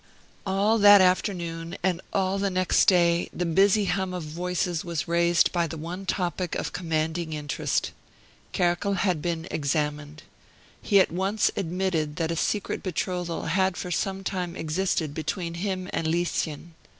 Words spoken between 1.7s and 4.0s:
and all the next day, the busy